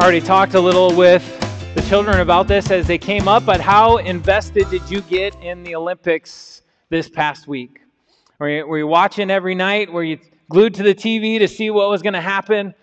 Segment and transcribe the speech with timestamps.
[0.00, 1.22] already talked a little with
[1.74, 5.62] the children about this as they came up, but how invested did you get in
[5.62, 7.80] the Olympics this past week?
[8.38, 9.92] Were you, were you watching every night?
[9.92, 12.74] Were you glued to the TV to see what was going to happen?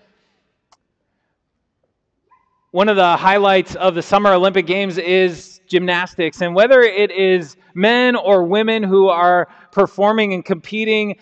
[2.70, 6.42] One of the highlights of the Summer Olympic Games is gymnastics.
[6.42, 11.16] And whether it is men or women who are performing and competing,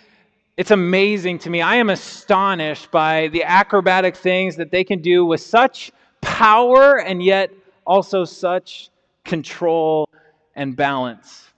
[0.58, 1.62] it's amazing to me.
[1.62, 5.92] I am astonished by the acrobatic things that they can do with such
[6.22, 7.52] power and yet
[7.86, 8.90] also such
[9.26, 10.08] control
[10.56, 11.50] and balance.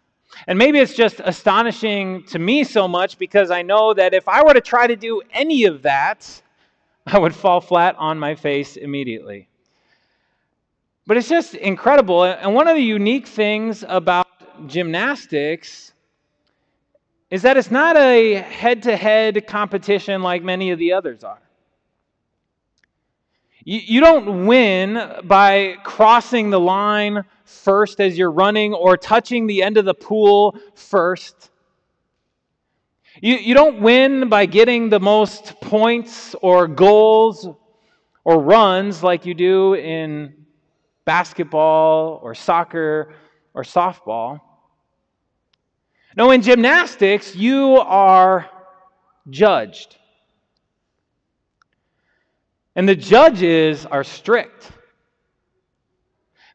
[0.47, 4.43] And maybe it's just astonishing to me so much because I know that if I
[4.43, 6.41] were to try to do any of that,
[7.07, 9.47] I would fall flat on my face immediately.
[11.05, 12.23] But it's just incredible.
[12.23, 14.27] And one of the unique things about
[14.67, 15.93] gymnastics
[17.29, 21.41] is that it's not a head to head competition like many of the others are.
[23.65, 29.61] You, you don't win by crossing the line first as you're running or touching the
[29.61, 31.49] end of the pool first.
[33.21, 37.49] You, you don't win by getting the most points or goals
[38.23, 40.45] or runs like you do in
[41.03, 43.15] basketball or soccer
[43.53, 44.39] or softball.
[46.17, 48.49] No, in gymnastics, you are
[49.29, 49.97] judged.
[52.75, 54.71] And the judges are strict.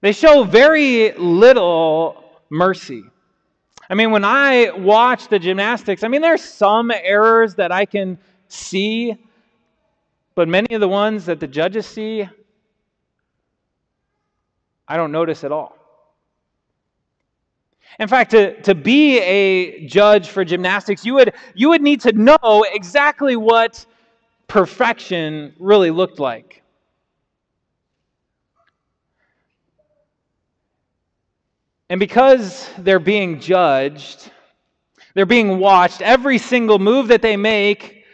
[0.01, 3.05] They show very little mercy.
[3.89, 8.19] I mean, when I watch the gymnastics, I mean, there's some errors that I can
[8.49, 9.17] see,
[10.35, 12.29] but many of the ones that the judges see,
[14.89, 15.82] I don't notice at all.
[17.99, 22.13] In fact, to, to be a judge for gymnastics, you would, you would need to
[22.13, 23.85] know exactly what
[24.49, 26.63] perfection really looked like.
[31.91, 34.31] And because they're being judged,
[35.15, 38.05] they're being watched, every single move that they make,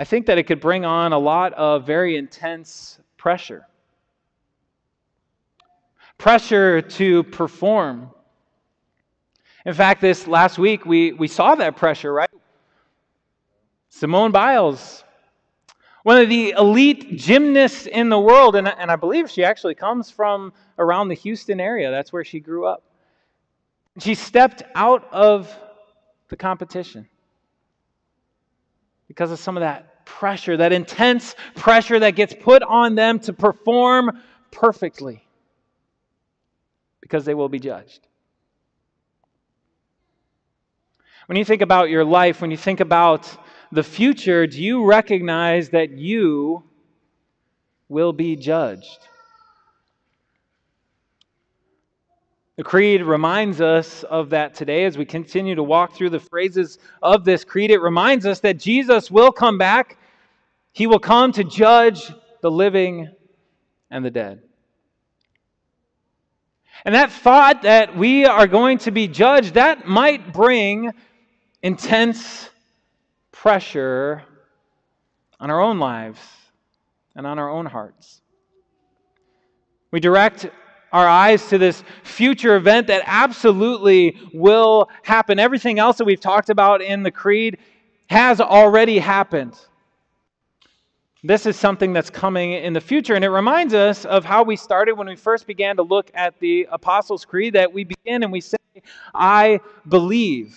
[0.00, 3.66] I think that it could bring on a lot of very intense pressure.
[6.18, 8.10] Pressure to perform.
[9.64, 12.30] In fact, this last week we, we saw that pressure, right?
[13.88, 15.04] Simone Biles,
[16.02, 20.10] one of the elite gymnasts in the world, and, and I believe she actually comes
[20.10, 21.90] from around the Houston area.
[21.90, 22.82] That's where she grew up.
[24.00, 25.54] She stepped out of
[26.28, 27.08] the competition
[29.06, 33.32] because of some of that pressure, that intense pressure that gets put on them to
[33.32, 35.27] perform perfectly
[37.08, 38.06] because they will be judged.
[41.26, 43.34] When you think about your life, when you think about
[43.72, 46.62] the future, do you recognize that you
[47.88, 49.08] will be judged?
[52.56, 56.78] The Creed reminds us of that today as we continue to walk through the phrases
[57.02, 57.70] of this Creed.
[57.70, 59.96] It reminds us that Jesus will come back.
[60.72, 63.08] He will come to judge the living
[63.90, 64.42] and the dead.
[66.84, 70.92] And that thought that we are going to be judged, that might bring
[71.62, 72.48] intense
[73.32, 74.22] pressure
[75.40, 76.20] on our own lives
[77.16, 78.20] and on our own hearts.
[79.90, 80.48] We direct
[80.92, 85.38] our eyes to this future event that absolutely will happen.
[85.38, 87.58] Everything else that we've talked about in the Creed
[88.08, 89.54] has already happened.
[91.24, 93.14] This is something that's coming in the future.
[93.14, 96.38] And it reminds us of how we started when we first began to look at
[96.38, 98.56] the Apostles' Creed that we begin and we say,
[99.14, 100.56] I believe.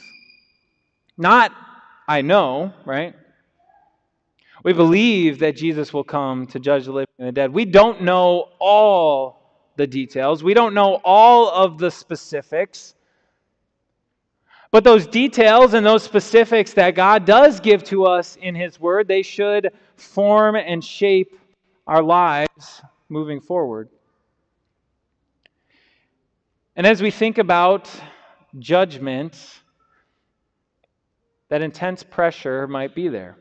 [1.18, 1.52] Not
[2.08, 3.16] I know, right?
[4.64, 7.52] We believe that Jesus will come to judge the living and the dead.
[7.52, 9.40] We don't know all
[9.78, 12.94] the details, we don't know all of the specifics.
[14.70, 19.08] But those details and those specifics that God does give to us in His Word,
[19.08, 19.72] they should
[20.02, 21.40] form and shape
[21.88, 23.90] our lives moving forward.
[26.76, 27.90] And as we think about
[28.60, 29.38] judgment,
[31.50, 33.38] that intense pressure might be there.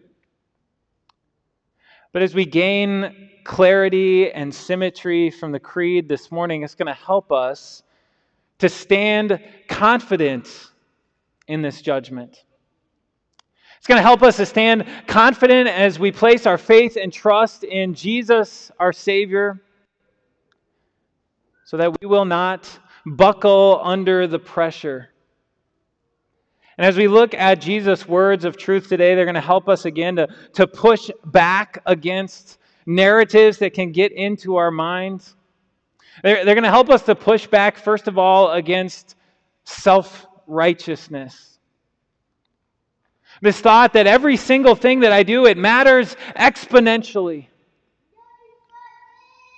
[2.13, 6.93] But as we gain clarity and symmetry from the creed this morning, it's going to
[6.93, 7.83] help us
[8.59, 10.71] to stand confident
[11.47, 12.45] in this judgment.
[13.81, 17.65] It's going to help us to stand confident as we place our faith and trust
[17.65, 19.61] in Jesus, our Savior,
[21.65, 22.69] so that we will not
[23.05, 25.11] buckle under the pressure
[26.81, 29.85] and as we look at Jesus' words of truth today, they're going to help us
[29.85, 32.57] again to, to push back against
[32.87, 35.37] narratives that can get into our minds.
[36.23, 39.17] They're, they're going to help us to push back, first of all, against
[39.65, 41.50] self righteousness.
[43.41, 47.47] This thought that every single thing that I do, it matters exponentially.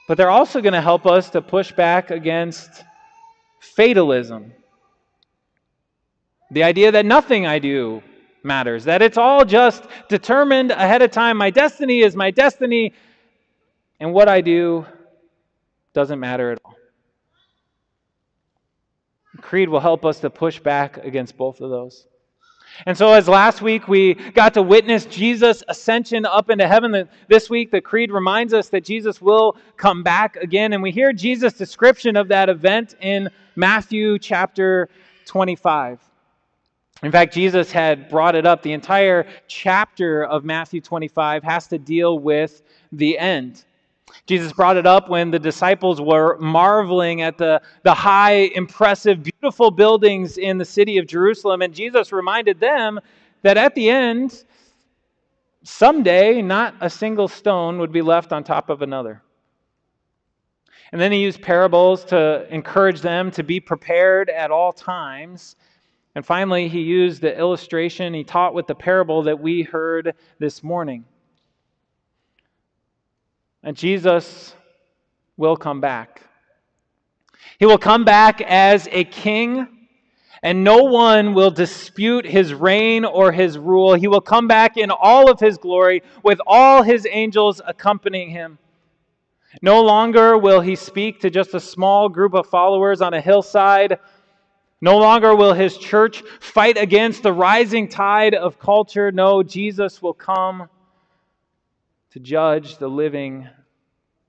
[0.06, 2.84] But they're also going to help us to push back against
[3.61, 4.52] fatalism.
[6.50, 8.02] The idea that nothing I do
[8.44, 11.37] matters, that it's all just determined ahead of time.
[11.37, 12.93] My destiny is my destiny,
[14.00, 14.84] and what I do
[15.94, 16.75] doesn't matter at all.
[19.40, 22.06] Creed will help us to push back against both of those.
[22.87, 27.49] And so, as last week we got to witness Jesus' ascension up into heaven, this
[27.51, 30.73] week the Creed reminds us that Jesus will come back again.
[30.73, 34.89] And we hear Jesus' description of that event in Matthew chapter
[35.27, 36.01] 25.
[37.03, 38.63] In fact, Jesus had brought it up.
[38.63, 43.65] The entire chapter of Matthew 25 has to deal with the end.
[44.27, 49.71] Jesus brought it up when the disciples were marveling at the, the high, impressive, beautiful
[49.71, 51.61] buildings in the city of Jerusalem.
[51.61, 53.01] And Jesus reminded them
[53.43, 54.45] that at the end,
[55.65, 59.23] someday, not a single stone would be left on top of another.
[60.93, 65.57] And then he used parables to encourage them to be prepared at all times.
[66.15, 70.63] And finally, he used the illustration, he taught with the parable that we heard this
[70.63, 71.07] morning.
[73.62, 74.55] And Jesus
[75.37, 76.23] will come back.
[77.59, 79.69] He will come back as a king,
[80.43, 83.94] and no one will dispute his reign or his rule.
[83.94, 88.59] He will come back in all of his glory with all his angels accompanying him.
[89.61, 93.99] No longer will he speak to just a small group of followers on a hillside.
[94.81, 99.12] No longer will his church fight against the rising tide of culture.
[99.12, 100.69] No, Jesus will come
[102.12, 103.49] to judge the living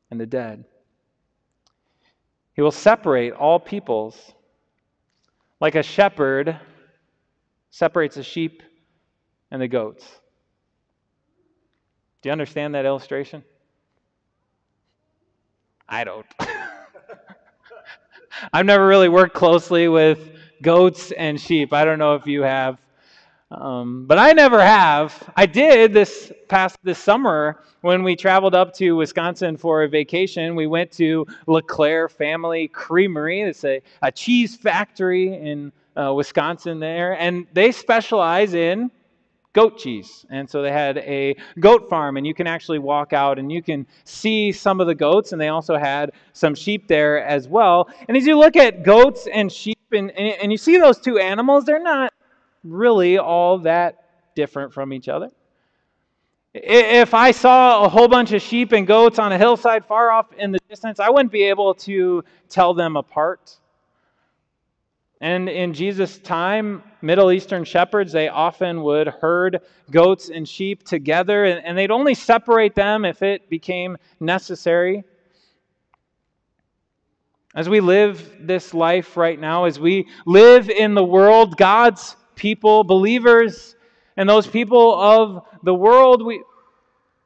[0.10, 0.64] and the dead.
[2.54, 4.34] He will separate all peoples
[5.60, 6.58] like a shepherd
[7.72, 8.64] separates the sheep
[9.52, 10.06] and the goats.
[12.22, 13.44] Do you understand that illustration?
[15.90, 16.26] I don't.
[18.54, 20.20] I've never really worked closely with
[20.62, 21.74] goats and sheep.
[21.74, 22.78] I don't know if you have.
[23.54, 25.32] Um, but I never have.
[25.36, 30.56] I did this past this summer when we traveled up to Wisconsin for a vacation.
[30.56, 33.42] We went to LaClare Family Creamery.
[33.42, 38.90] It's a, a cheese factory in uh, Wisconsin there, and they specialize in
[39.54, 40.26] goat cheese.
[40.32, 43.62] And so they had a goat farm, and you can actually walk out and you
[43.62, 47.90] can see some of the goats, and they also had some sheep there as well.
[48.08, 51.66] And as you look at goats and sheep, and, and you see those two animals,
[51.66, 52.13] they're not
[52.64, 54.06] really all that
[54.36, 55.30] different from each other.
[56.54, 60.32] If I saw a whole bunch of sheep and goats on a hillside far off
[60.34, 63.58] in the distance, I wouldn't be able to tell them apart.
[65.20, 71.46] And in Jesus' time, Middle Eastern shepherds, they often would herd goats and sheep together,
[71.46, 75.04] and they'd only separate them if it became necessary.
[77.56, 82.84] As we live this life right now, as we live in the world, God's people,
[82.84, 83.76] believers,
[84.18, 86.44] and those people of the world, we,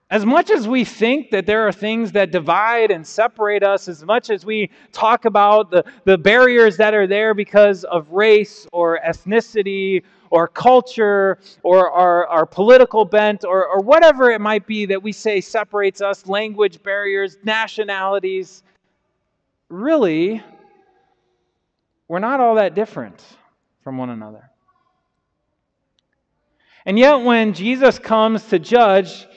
[0.09, 4.05] as much as we think that there are things that divide and separate us, as
[4.05, 8.99] much as we talk about the, the barriers that are there because of race or
[9.05, 15.01] ethnicity or culture or our, our political bent or, or whatever it might be that
[15.01, 18.63] we say separates us, language barriers, nationalities,
[19.69, 20.41] really,
[22.07, 23.21] we're not all that different
[23.83, 24.49] from one another.
[26.87, 29.27] And yet, when Jesus comes to judge,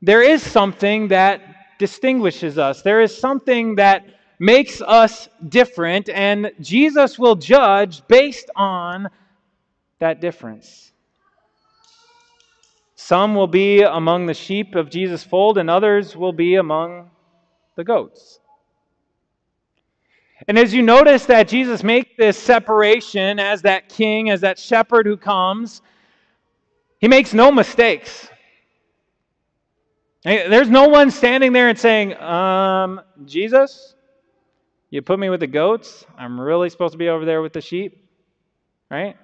[0.00, 1.42] there is something that
[1.80, 2.82] distinguishes us.
[2.82, 4.06] There is something that
[4.38, 9.08] makes us different, and Jesus will judge based on
[9.98, 10.92] that difference.
[12.94, 17.10] Some will be among the sheep of Jesus' fold, and others will be among
[17.74, 18.38] the goats.
[20.46, 25.06] And as you notice that Jesus makes this separation as that king, as that shepherd
[25.06, 25.82] who comes,
[27.00, 28.28] he makes no mistakes.
[30.24, 33.94] There's no one standing there and saying, um, Jesus,
[34.90, 36.04] you put me with the goats.
[36.18, 38.04] I'm really supposed to be over there with the sheep.
[38.90, 39.16] Right?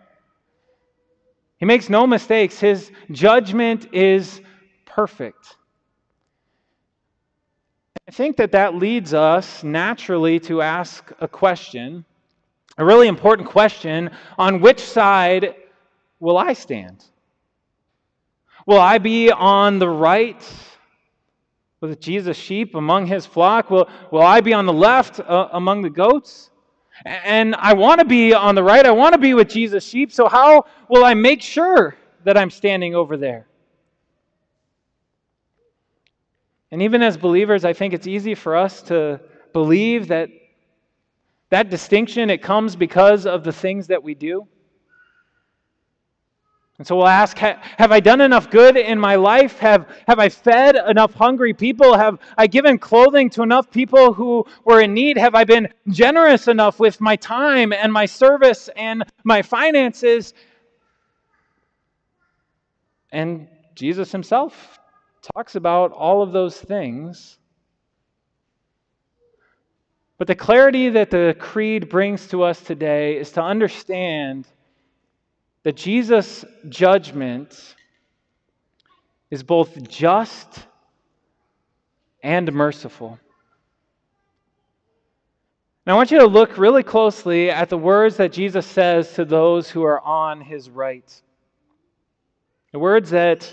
[1.59, 2.61] He makes no mistakes.
[2.61, 4.41] His judgment is
[4.85, 5.57] perfect.
[8.07, 12.05] I think that that leads us naturally to ask a question,
[12.77, 15.55] a really important question on which side
[16.21, 17.05] will I stand?
[18.67, 20.43] Will I be on the right
[21.81, 23.71] with Jesus' sheep among his flock?
[23.71, 26.51] Will, will I be on the left uh, among the goats?
[27.05, 28.87] And I want to be on the right.
[28.87, 30.13] I want to be with Jesus' sheep.
[30.13, 33.47] So, how will I make sure that I'm standing over there?
[36.71, 39.21] And even as believers, I think it's easy for us to
[39.53, 40.31] believe that
[41.51, 44.49] that distinction it comes because of the things that we do.
[46.79, 49.59] And so we'll ask Have I done enough good in my life?
[49.61, 51.97] Have, have I fed enough hungry people?
[51.97, 55.17] Have I given clothing to enough people who were in need?
[55.17, 60.35] Have I been generous enough with my time and my service and my finances?
[63.13, 64.81] And Jesus himself
[65.33, 67.39] talks about all of those things.
[70.19, 74.47] But the clarity that the Creed brings to us today is to understand
[75.65, 77.75] that Jesus' judgment
[79.31, 80.61] is both just
[82.23, 83.19] and merciful.
[85.87, 89.25] Now, I want you to look really closely at the words that Jesus says to
[89.25, 91.23] those who are on his right.
[92.73, 93.53] The words that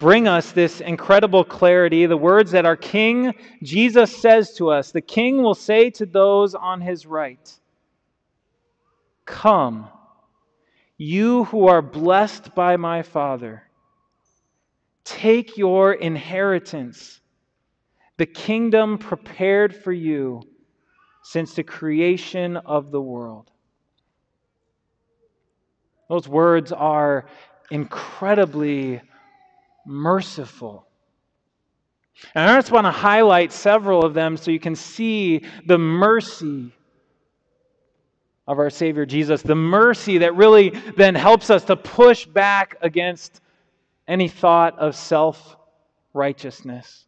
[0.00, 4.92] bring us this incredible clarity, the words that our King Jesus says to us.
[4.92, 7.52] The King will say to those on his right,
[9.24, 9.88] Come
[10.98, 13.62] you who are blessed by my Father,
[15.04, 17.20] take your inheritance,
[18.16, 20.42] the kingdom prepared for you
[21.22, 23.50] since the creation of the world.
[26.08, 27.26] Those words are
[27.70, 29.00] incredibly
[29.86, 30.88] merciful.
[32.34, 36.72] And I just want to highlight several of them so you can see the mercy
[38.48, 43.42] of our Savior Jesus, the mercy that really then helps us to push back against
[44.08, 45.56] any thought of self
[46.14, 47.04] righteousness.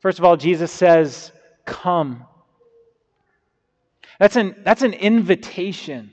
[0.00, 1.32] First of all, Jesus says,
[1.66, 2.24] Come.
[4.18, 6.12] That's an, that's an invitation.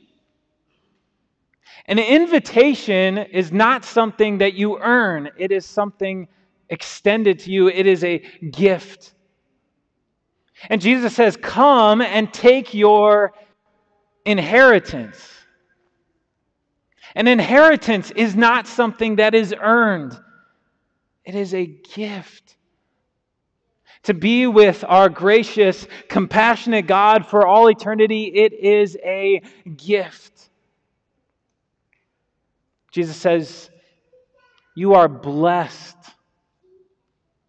[1.85, 6.27] An invitation is not something that you earn, it is something
[6.69, 8.19] extended to you, it is a
[8.51, 9.13] gift.
[10.67, 13.33] And Jesus says, Come and take your
[14.25, 15.25] inheritance.
[17.15, 20.19] An inheritance is not something that is earned,
[21.23, 22.55] it is a gift.
[24.03, 29.41] To be with our gracious, compassionate God for all eternity, it is a
[29.75, 30.49] gift.
[32.91, 33.69] Jesus says,
[34.73, 35.97] You are blessed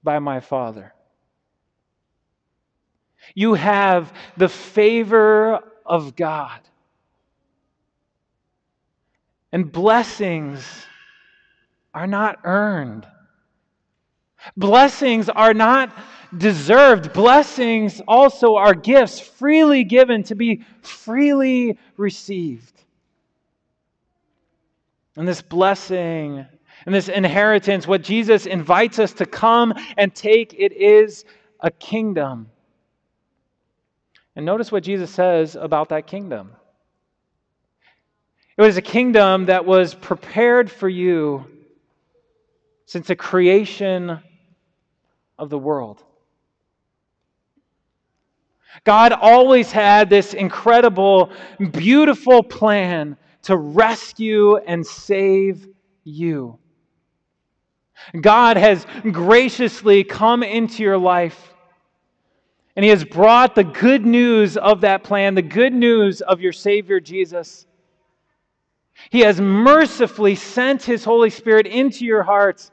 [0.02, 0.93] by my Father.
[3.34, 6.60] You have the favor of God.
[9.52, 10.64] And blessings
[11.92, 13.06] are not earned.
[14.56, 15.92] Blessings are not
[16.37, 17.12] deserved.
[17.12, 22.84] Blessings also are gifts freely given to be freely received.
[25.16, 26.46] And this blessing
[26.87, 31.25] and this inheritance, what Jesus invites us to come and take, it is
[31.60, 32.49] a kingdom.
[34.37, 36.52] And notice what Jesus says about that kingdom.
[38.56, 41.46] It was a kingdom that was prepared for you
[42.87, 44.20] since the creation
[45.38, 46.02] of the world.
[48.84, 51.32] God always had this incredible,
[51.72, 55.66] beautiful plan to rescue and save
[56.04, 56.58] you.
[58.20, 61.50] God has graciously come into your life
[62.80, 66.54] and he has brought the good news of that plan, the good news of your
[66.54, 67.66] Savior Jesus.
[69.10, 72.70] He has mercifully sent his Holy Spirit into your hearts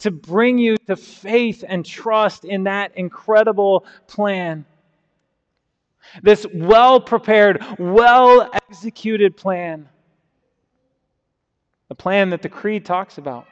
[0.00, 4.64] to bring you to faith and trust in that incredible plan.
[6.24, 9.88] This well prepared, well executed plan.
[11.86, 13.46] The plan that the Creed talks about.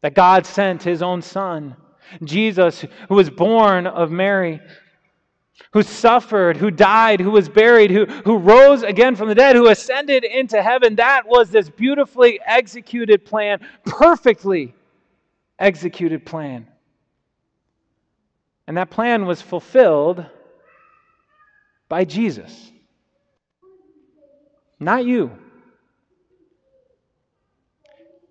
[0.00, 1.76] That God sent his own Son
[2.24, 4.60] Jesus, who was born of Mary,
[5.72, 9.68] who suffered, who died, who was buried, who, who rose again from the dead, who
[9.68, 10.96] ascended into heaven.
[10.96, 14.74] That was this beautifully executed plan, perfectly
[15.58, 16.66] executed plan.
[18.66, 20.24] And that plan was fulfilled
[21.88, 22.70] by Jesus,
[24.78, 25.30] not you.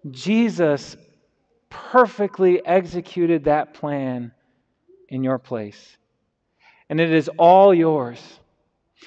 [0.10, 0.96] Jesus
[1.70, 4.32] perfectly executed that plan
[5.08, 5.98] in your place.
[6.90, 8.20] And it is all yours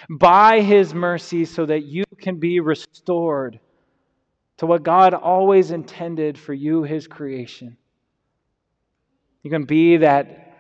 [0.08, 3.60] by His mercy so that you can be restored
[4.58, 7.76] to what God always intended for you, His creation.
[9.42, 10.52] You can be that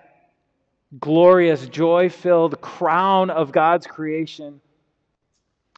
[0.98, 4.60] glorious, joy filled crown of God's creation.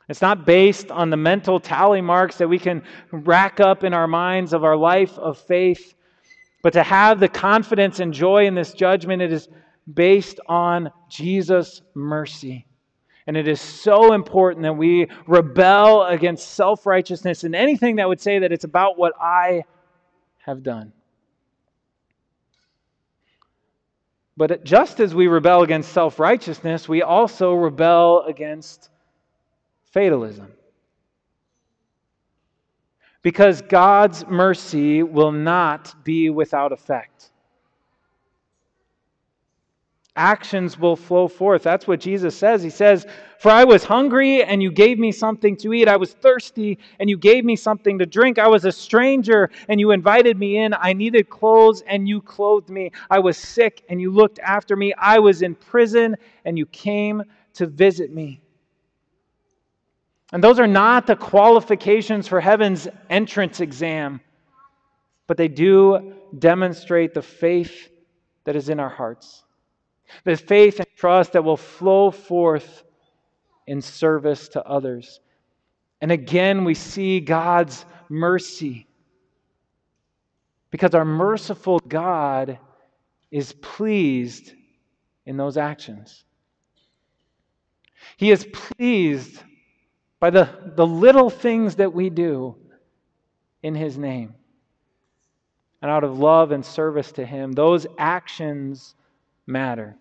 [0.08, 4.06] It's not based on the mental tally marks that we can rack up in our
[4.06, 5.93] minds of our life of faith,
[6.64, 9.50] but to have the confidence and joy in this judgment, it is
[9.92, 12.66] based on Jesus' mercy.
[13.26, 18.18] And it is so important that we rebel against self righteousness and anything that would
[18.18, 19.64] say that it's about what I
[20.38, 20.94] have done.
[24.34, 28.88] But just as we rebel against self righteousness, we also rebel against
[29.92, 30.50] fatalism.
[33.24, 37.32] Because God's mercy will not be without effect
[40.16, 41.62] actions will flow forth.
[41.62, 42.62] That's what Jesus says.
[42.62, 43.06] He says,
[43.38, 45.88] For I was hungry, and you gave me something to eat.
[45.88, 48.38] I was thirsty, and you gave me something to drink.
[48.38, 50.72] I was a stranger, and you invited me in.
[50.74, 52.92] I needed clothes, and you clothed me.
[53.10, 54.94] I was sick, and you looked after me.
[54.96, 57.22] I was in prison, and you came
[57.54, 58.40] to visit me.
[60.34, 64.20] And those are not the qualifications for heaven's entrance exam,
[65.28, 67.88] but they do demonstrate the faith
[68.42, 69.44] that is in our hearts
[70.24, 72.84] the faith and trust that will flow forth
[73.66, 75.20] in service to others.
[76.00, 78.86] And again, we see God's mercy
[80.70, 82.58] because our merciful God
[83.30, 84.52] is pleased
[85.26, 86.24] in those actions.
[88.16, 89.42] He is pleased
[90.24, 92.56] by the, the little things that we do
[93.62, 94.34] in His name.
[95.82, 98.94] And out of love and service to Him, those actions
[99.46, 99.98] matter.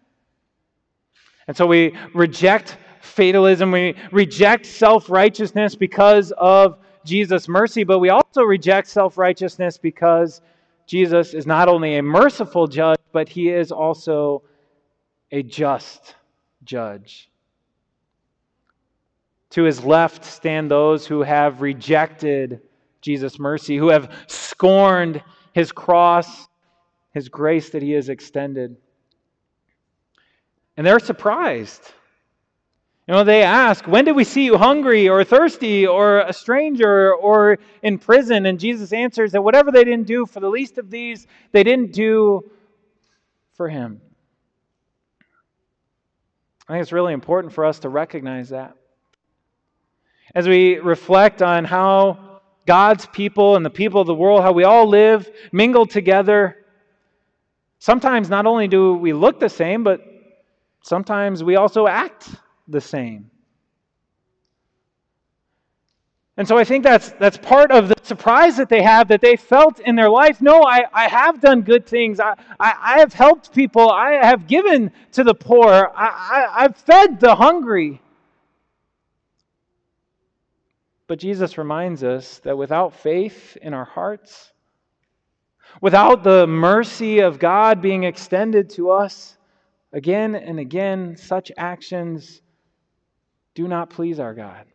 [1.46, 8.08] And so we reject fatalism, we reject self righteousness because of Jesus' mercy, but we
[8.08, 10.42] also reject self righteousness because
[10.88, 14.42] Jesus is not only a merciful judge, but he is also
[15.34, 16.16] a just
[16.64, 17.30] judge.
[19.54, 22.62] To his left stand those who have rejected
[23.02, 25.22] Jesus' mercy, who have scorned
[25.54, 26.48] his cross,
[27.12, 28.76] his grace that he has extended.
[30.76, 31.84] And they're surprised.
[33.08, 37.14] You know, they ask, When did we see you hungry or thirsty or a stranger
[37.14, 38.48] or in prison?
[38.48, 41.94] And Jesus answers that whatever they didn't do for the least of these, they didn't
[41.94, 42.50] do
[43.52, 44.02] for him.
[46.68, 48.78] I think it's really important for us to recognize that.
[50.36, 54.64] As we reflect on how God's people and the people of the world, how we
[54.64, 56.58] all live, mingle together,
[57.80, 60.02] sometimes not only do we look the same, but
[60.82, 62.30] sometimes we also act
[62.68, 63.30] the same.
[66.36, 69.36] And so I think that's, that's part of the surprise that they have that they
[69.36, 70.42] felt in their life.
[70.42, 72.20] No, I, I have done good things.
[72.20, 73.92] I, I, I have helped people.
[73.92, 75.92] I have given to the poor.
[75.96, 78.02] I, I, I've fed the hungry.
[81.14, 84.52] But Jesus reminds us that without faith in our hearts,
[85.80, 89.38] without the mercy of God being extended to us,
[89.94, 92.42] Again and again, such actions
[93.54, 94.66] do not please our God.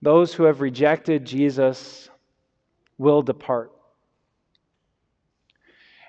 [0.00, 2.08] Those who have rejected Jesus
[2.96, 3.72] will depart.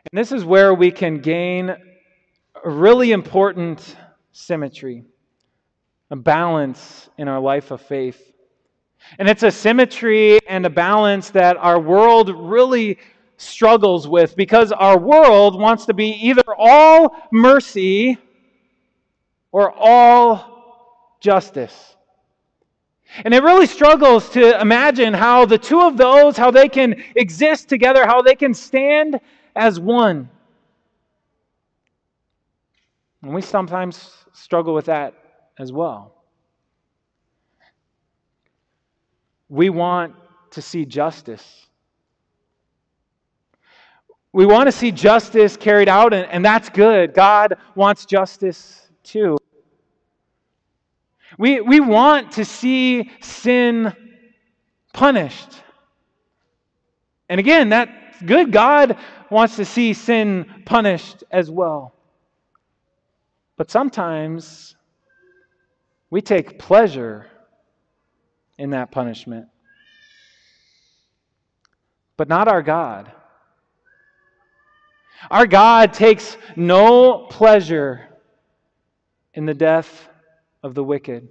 [0.10, 1.70] And this is where we can gain
[2.64, 3.98] a really important
[4.32, 5.04] symmetry,
[6.10, 8.32] a balance in our life of faith.
[9.20, 12.98] And it's a symmetry and a balance that our world really
[13.38, 18.18] struggles with because our world wants to be either all mercy
[19.52, 21.96] or all justice.
[23.24, 27.70] And it really struggles to imagine how the two of those, how they can exist
[27.70, 29.20] together, how they can stand
[29.56, 30.30] as one.
[33.22, 35.14] And we sometimes struggle with that
[35.58, 36.14] as well.
[39.50, 40.16] We want
[40.52, 41.68] to see justice.
[44.34, 47.14] We want to see justice carried out, and, and that's good.
[47.14, 49.38] God wants justice too.
[51.38, 53.94] We, we want to see sin
[54.94, 55.62] punished.
[57.30, 57.92] And again, that's
[58.26, 58.52] good.
[58.52, 58.98] God
[59.30, 61.94] wants to see sin punished as well.
[63.58, 64.77] But sometimes
[66.10, 67.28] we take pleasure
[68.58, 69.48] in that punishment.
[72.16, 73.12] But not our God.
[75.30, 78.08] Our God takes no pleasure
[79.34, 80.08] in the death
[80.64, 81.28] of the wicked.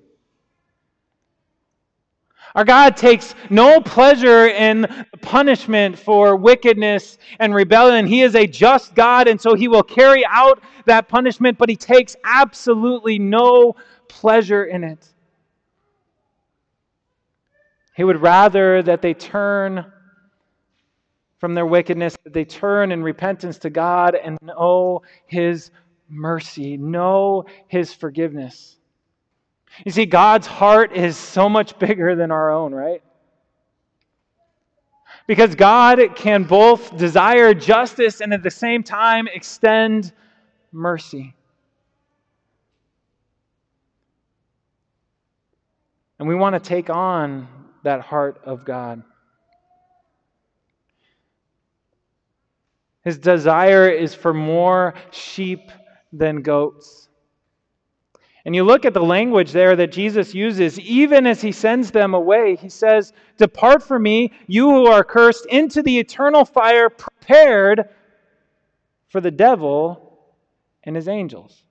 [2.57, 4.87] Our God takes no pleasure in
[5.21, 8.07] punishment for wickedness and rebellion.
[8.07, 11.77] He is a just God, and so he will carry out that punishment, but he
[11.77, 13.75] takes absolutely no
[14.09, 15.07] pleasure in it.
[17.95, 19.93] He would rather that they turn
[21.39, 25.71] from their wickedness, that they turn in repentance to God and know his
[26.09, 28.79] mercy, know his forgiveness.
[29.85, 33.03] You see, God's heart is so much bigger than our own, right?
[35.27, 40.13] Because God can both desire justice and at the same time extend
[40.73, 41.35] mercy.
[46.19, 47.49] And we want to take on
[47.83, 49.03] that heart of God.
[53.05, 55.71] His desire is for more sheep
[56.13, 57.06] than goats.
[58.47, 62.15] And you look at the language there that Jesus uses, even as he sends them
[62.15, 67.89] away, he says, Depart from me, you who are cursed, into the eternal fire prepared
[69.09, 70.21] for the devil
[70.85, 71.65] and his angels.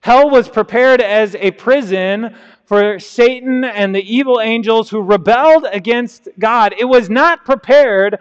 [0.00, 6.28] Hell was prepared as a prison for Satan and the evil angels who rebelled against
[6.40, 6.74] God.
[6.76, 8.18] It was not prepared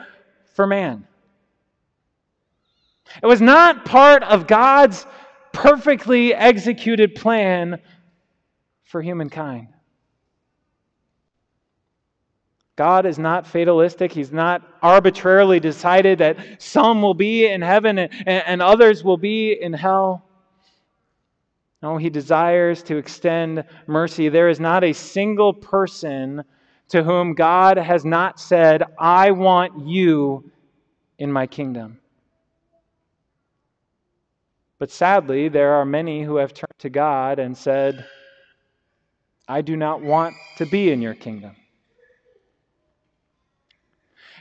[0.53, 1.07] for man.
[3.23, 5.07] It was not part of God's
[5.53, 7.79] perfectly executed plan
[8.83, 9.67] for humankind.
[12.79, 14.11] God is not fatalistic.
[14.11, 19.51] He's not arbitrarily decided that some will be in heaven and, and, others will be
[19.51, 20.25] in hell.
[21.83, 24.29] No, He desires to extend mercy.
[24.29, 26.45] There is not a single person
[26.87, 30.49] to whom God has not said, I want you
[31.17, 31.99] in my kingdom.
[34.79, 38.05] But sadly, there are many who have turned to God and said,
[39.47, 41.55] I do not want to be in your kingdom.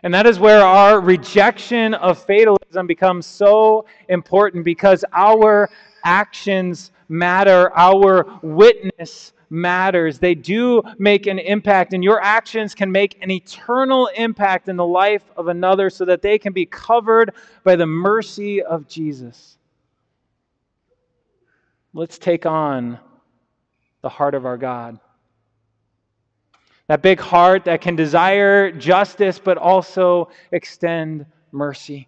[0.04, 5.68] And that is where our rejection of fatalism becomes so important because our
[6.04, 10.20] actions matter, our witness matters.
[10.20, 14.86] They do make an impact, and your actions can make an eternal impact in the
[14.86, 19.57] life of another so that they can be covered by the mercy of Jesus.
[21.98, 23.00] Let's take on
[24.02, 25.00] the heart of our God.
[26.86, 32.06] That big heart that can desire justice but also extend mercy.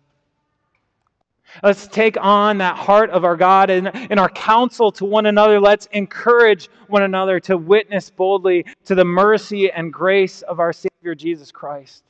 [1.64, 5.58] Let's take on that heart of our God and in our counsel to one another.
[5.58, 11.16] Let's encourage one another to witness boldly to the mercy and grace of our Savior
[11.16, 12.04] Jesus Christ.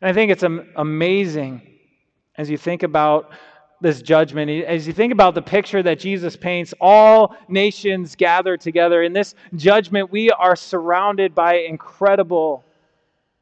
[0.00, 0.44] And I think it's
[0.76, 1.62] amazing
[2.36, 3.32] as you think about
[3.80, 4.50] this judgment.
[4.64, 9.02] As you think about the picture that Jesus paints, all nations gathered together.
[9.02, 12.64] In this judgment, we are surrounded by incredible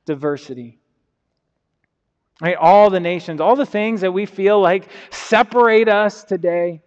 [0.07, 0.79] diversity.
[2.41, 2.57] Right?
[2.57, 6.83] All the nations, all the things that we feel like separate us today.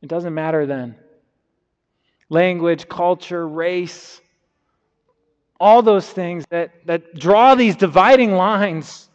[0.00, 0.96] It doesn't matter then.
[2.30, 4.22] Language, culture, race,
[5.60, 9.08] all those things that, that draw these dividing lines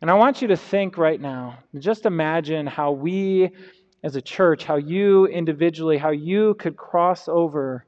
[0.00, 3.50] and I want you to think right now, just imagine how we
[4.04, 7.84] as a church, how you individually, how you could cross over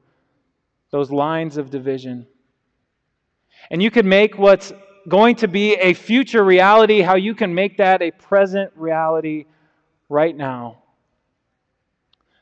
[0.91, 2.27] those lines of division.
[3.69, 4.73] And you could make what's
[5.07, 9.45] going to be a future reality, how you can make that a present reality
[10.09, 10.79] right now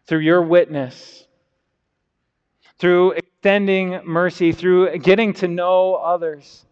[0.07, 1.27] through your witness,
[2.79, 6.65] through extending mercy, through getting to know others.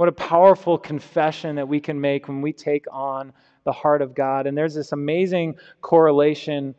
[0.00, 3.34] What a powerful confession that we can make when we take on
[3.64, 4.46] the heart of God.
[4.46, 6.74] And there's this amazing correlation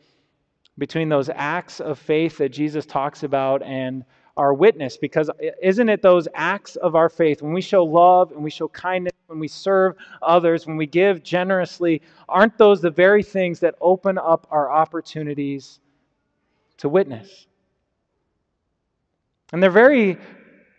[0.79, 4.03] between those acts of faith that Jesus talks about and
[4.37, 5.29] our witness because
[5.61, 9.13] isn't it those acts of our faith when we show love and we show kindness
[9.27, 14.17] when we serve others when we give generously aren't those the very things that open
[14.17, 15.79] up our opportunities
[16.77, 17.45] to witness
[19.53, 20.17] and they're very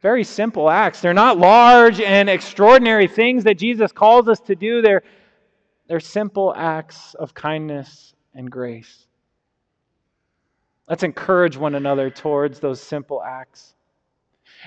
[0.02, 1.00] very simple acts.
[1.00, 4.82] They're not large and extraordinary things that Jesus calls us to do.
[4.82, 5.04] They're,
[5.86, 9.06] they're simple acts of kindness and grace.
[10.88, 13.74] Let's encourage one another towards those simple acts.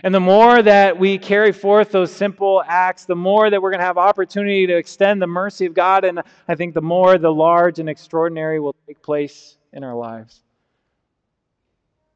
[0.04, 3.80] And the more that we carry forth those simple acts, the more that we're going
[3.80, 6.06] to have opportunity to extend the mercy of God.
[6.06, 10.42] And I think the more the large and extraordinary will take place in our lives.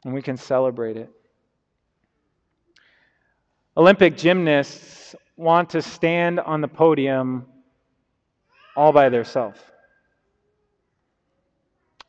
[0.06, 1.10] And we can celebrate it.
[3.78, 7.46] Olympic gymnasts want to stand on the podium
[8.76, 9.60] all by themselves,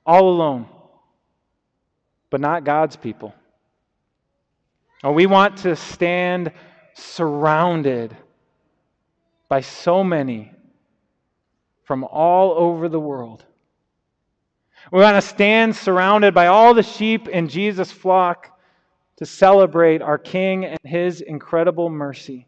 [0.05, 0.67] all alone.
[2.31, 3.35] but not God's people.
[5.03, 6.53] Oh, we want to stand
[6.95, 8.17] surrounded
[9.49, 10.53] by so many
[11.83, 13.45] from all over the world.
[14.93, 18.59] We want to stand surrounded by all the sheep in Jesus' flock
[19.21, 22.47] to celebrate our King and his incredible mercy.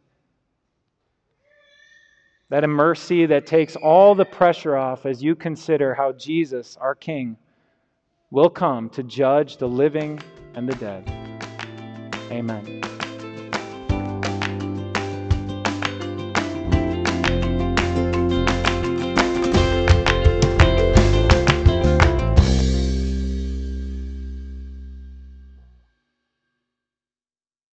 [2.48, 6.94] That a mercy that takes all the pressure off as you consider how Jesus, our
[6.94, 7.36] King,
[8.30, 10.18] will come to judge the living
[10.54, 11.06] and the dead.
[12.30, 13.01] Amen.